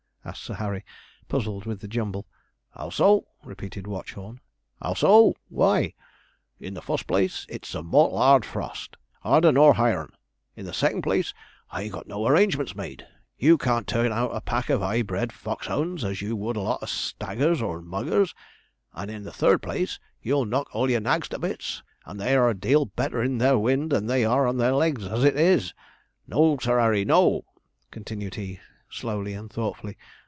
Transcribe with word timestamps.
asked 0.23 0.43
Sir 0.43 0.53
Harry, 0.53 0.85
puzzled 1.27 1.65
with 1.65 1.79
the 1.79 1.87
jumble. 1.87 2.27
'How 2.69 2.91
so?' 2.91 3.25
repeated 3.43 3.87
Watchorn; 3.87 4.39
'how 4.79 4.93
so? 4.93 5.35
Why, 5.49 5.95
in 6.59 6.75
the 6.75 6.81
fust 6.83 7.07
place, 7.07 7.47
it's 7.49 7.73
a 7.73 7.81
mortal 7.81 8.19
'ard 8.19 8.45
frost, 8.45 8.97
'arder 9.23 9.51
nor 9.51 9.73
hiron; 9.73 10.11
in 10.55 10.65
the 10.67 10.73
second 10.75 11.01
place, 11.01 11.33
I've 11.71 11.91
got 11.91 12.05
no 12.05 12.27
arrangements 12.27 12.75
made 12.75 13.07
you 13.39 13.57
can't 13.57 13.87
turn 13.87 14.11
out 14.11 14.29
a 14.35 14.41
pack 14.41 14.69
of 14.69 14.83
'igh 14.83 15.01
bred 15.01 15.33
fox 15.33 15.67
'ounds 15.67 16.03
as 16.03 16.21
you 16.21 16.35
would 16.35 16.55
a 16.55 16.61
lot 16.61 16.83
of 16.83 16.89
"staggers" 16.91 17.59
or 17.59 17.81
"muggers"; 17.81 18.35
and, 18.93 19.09
in 19.09 19.23
the 19.23 19.33
third 19.33 19.59
place, 19.63 19.99
you'll 20.21 20.45
knock 20.45 20.67
all 20.71 20.87
your 20.87 21.01
nags 21.01 21.29
to 21.29 21.39
bits, 21.39 21.81
and 22.05 22.21
they 22.21 22.35
are 22.35 22.47
a 22.51 22.53
deal 22.53 22.85
better 22.85 23.23
in 23.23 23.39
their 23.39 23.57
wind 23.57 23.89
than 23.91 24.05
they 24.05 24.23
are 24.23 24.45
on 24.45 24.57
their 24.57 24.73
legs, 24.73 25.03
as 25.07 25.23
it 25.23 25.35
is. 25.35 25.73
No, 26.27 26.59
Sir 26.61 26.79
'Arry 26.79 27.05
no,' 27.05 27.43
continued 27.89 28.35
he, 28.35 28.59
slowly 28.93 29.31
and 29.33 29.49
thoughtfully. 29.49 29.95